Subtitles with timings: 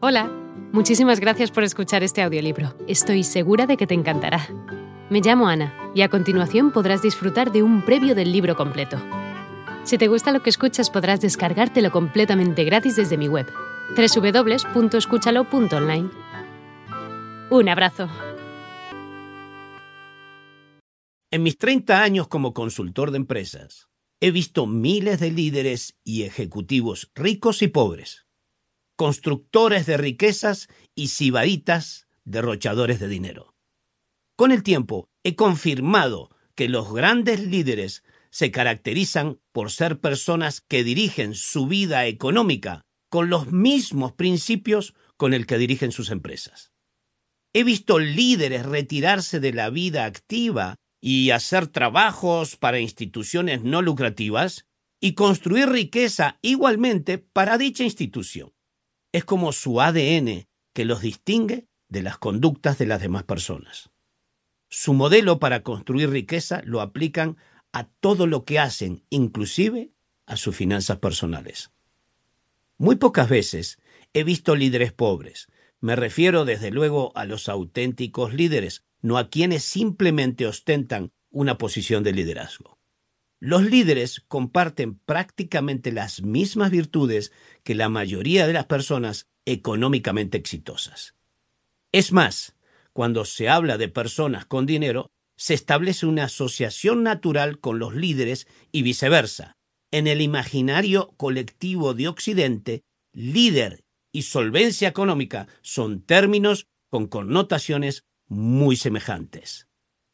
[0.00, 0.30] Hola,
[0.72, 2.72] muchísimas gracias por escuchar este audiolibro.
[2.86, 4.46] Estoy segura de que te encantará.
[5.10, 8.96] Me llamo Ana y a continuación podrás disfrutar de un previo del libro completo.
[9.82, 13.48] Si te gusta lo que escuchas podrás descargártelo completamente gratis desde mi web,
[13.96, 16.10] www.escúchalo.online.
[17.50, 18.08] Un abrazo.
[21.32, 23.88] En mis 30 años como consultor de empresas,
[24.20, 28.27] he visto miles de líderes y ejecutivos ricos y pobres
[28.98, 33.54] constructores de riquezas y sibaritas derrochadores de dinero.
[34.36, 40.82] Con el tiempo he confirmado que los grandes líderes se caracterizan por ser personas que
[40.82, 46.72] dirigen su vida económica con los mismos principios con el que dirigen sus empresas.
[47.52, 54.66] He visto líderes retirarse de la vida activa y hacer trabajos para instituciones no lucrativas
[55.00, 58.57] y construir riqueza igualmente para dicha institución
[59.12, 63.90] es como su ADN que los distingue de las conductas de las demás personas.
[64.68, 67.36] Su modelo para construir riqueza lo aplican
[67.72, 69.90] a todo lo que hacen, inclusive
[70.26, 71.70] a sus finanzas personales.
[72.76, 73.78] Muy pocas veces
[74.12, 75.48] he visto líderes pobres.
[75.80, 82.02] Me refiero desde luego a los auténticos líderes, no a quienes simplemente ostentan una posición
[82.02, 82.77] de liderazgo.
[83.40, 91.14] Los líderes comparten prácticamente las mismas virtudes que la mayoría de las personas económicamente exitosas.
[91.92, 92.56] Es más,
[92.92, 98.48] cuando se habla de personas con dinero, se establece una asociación natural con los líderes
[98.72, 99.56] y viceversa.
[99.92, 108.76] En el imaginario colectivo de Occidente, líder y solvencia económica son términos con connotaciones muy
[108.76, 109.68] semejantes.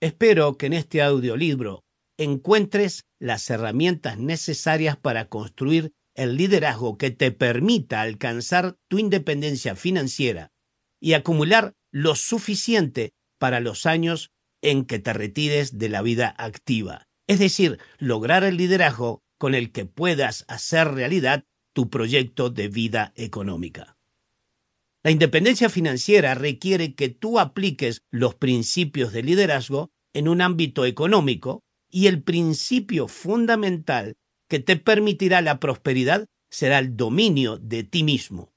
[0.00, 1.84] Espero que en este audiolibro
[2.20, 10.52] encuentres las herramientas necesarias para construir el liderazgo que te permita alcanzar tu independencia financiera
[11.00, 17.08] y acumular lo suficiente para los años en que te retires de la vida activa.
[17.26, 23.14] Es decir, lograr el liderazgo con el que puedas hacer realidad tu proyecto de vida
[23.16, 23.96] económica.
[25.02, 31.64] La independencia financiera requiere que tú apliques los principios de liderazgo en un ámbito económico
[31.90, 34.16] y el principio fundamental
[34.48, 38.52] que te permitirá la prosperidad será el dominio de ti mismo.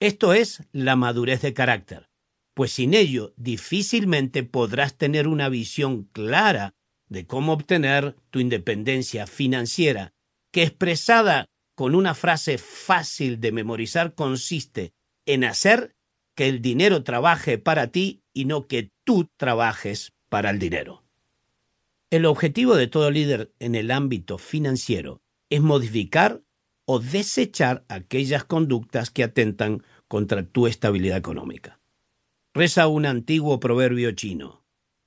[0.00, 2.08] Esto es la madurez de carácter,
[2.54, 6.74] pues sin ello difícilmente podrás tener una visión clara
[7.08, 10.14] de cómo obtener tu independencia financiera,
[10.52, 14.92] que expresada con una frase fácil de memorizar consiste
[15.26, 15.94] en hacer
[16.34, 21.04] que el dinero trabaje para ti y no que tú trabajes para el dinero.
[22.10, 26.42] El objetivo de todo líder en el ámbito financiero es modificar
[26.84, 31.78] o desechar aquellas conductas que atentan contra tu estabilidad económica.
[32.52, 34.64] Reza un antiguo proverbio chino.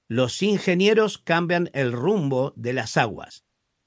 [0.08, 3.44] Los ingenieros cambian el rumbo de las aguas.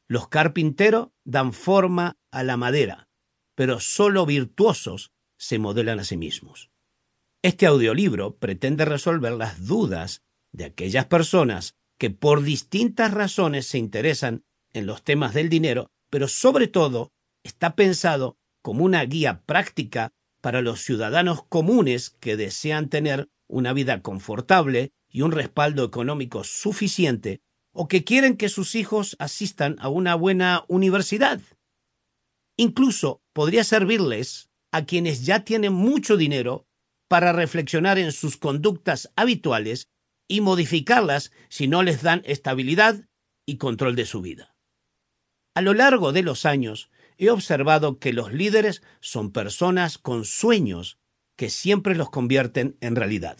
[0.08, 3.08] Los carpinteros dan forma a la madera,
[3.54, 6.70] pero solo virtuosos se modelan a sí mismos.
[7.42, 10.22] Este audiolibro pretende resolver las dudas
[10.52, 16.28] de aquellas personas que por distintas razones se interesan en los temas del dinero, pero
[16.28, 17.12] sobre todo
[17.42, 24.02] está pensado como una guía práctica para los ciudadanos comunes que desean tener una vida
[24.02, 27.40] confortable y un respaldo económico suficiente
[27.72, 31.40] o que quieren que sus hijos asistan a una buena universidad.
[32.56, 36.66] Incluso podría servirles a quienes ya tienen mucho dinero
[37.08, 39.88] para reflexionar en sus conductas habituales
[40.28, 43.08] y modificarlas si no les dan estabilidad
[43.46, 44.54] y control de su vida.
[45.54, 50.98] A lo largo de los años he observado que los líderes son personas con sueños
[51.36, 53.38] que siempre los convierten en realidad.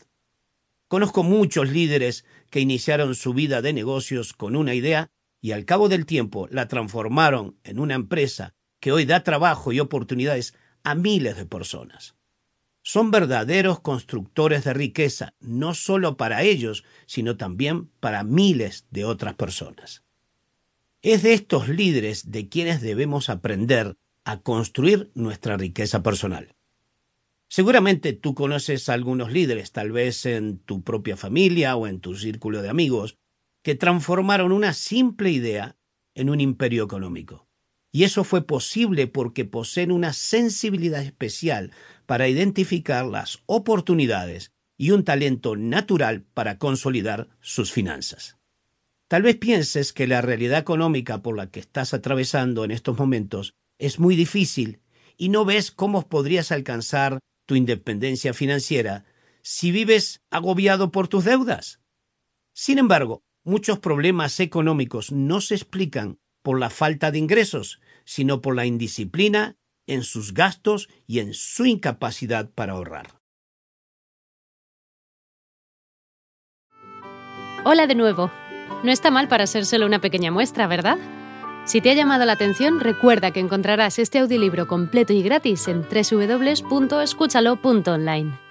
[0.89, 5.09] Conozco muchos líderes que iniciaron su vida de negocios con una idea
[5.43, 9.81] y al cabo del tiempo la transformaron en una empresa que hoy da trabajo y
[9.81, 10.55] oportunidades
[10.85, 12.16] a miles de personas
[12.87, 19.35] son verdaderos constructores de riqueza, no solo para ellos, sino también para miles de otras
[19.35, 20.05] personas.
[21.03, 26.55] Es de estos líderes de quienes debemos aprender a construir nuestra riqueza personal.
[27.49, 32.15] Seguramente tú conoces a algunos líderes, tal vez en tu propia familia o en tu
[32.15, 33.19] círculo de amigos,
[33.63, 35.77] que transformaron una simple idea
[36.15, 37.49] en un imperio económico.
[37.91, 41.73] Y eso fue posible porque poseen una sensibilidad especial
[42.07, 48.37] para identificar las oportunidades y un talento natural para consolidar sus finanzas.
[49.09, 53.55] Tal vez pienses que la realidad económica por la que estás atravesando en estos momentos
[53.79, 54.81] es muy difícil
[55.17, 59.05] y no ves cómo podrías alcanzar tu independencia financiera
[59.43, 61.81] si vives agobiado por tus deudas.
[62.53, 68.57] Sin embargo, muchos problemas económicos no se explican por la falta de ingresos, sino por
[68.57, 69.57] la indisciplina
[69.87, 73.21] en sus gastos y en su incapacidad para ahorrar.
[77.65, 78.31] Hola de nuevo.
[78.85, 80.99] No está mal para ser solo una pequeña muestra, ¿verdad?
[81.65, 85.83] Si te ha llamado la atención, recuerda que encontrarás este audiolibro completo y gratis en
[85.83, 88.46] www.escúchalo.online.